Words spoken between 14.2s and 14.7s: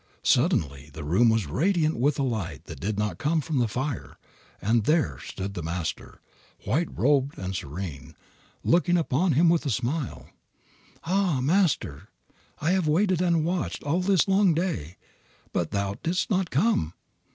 long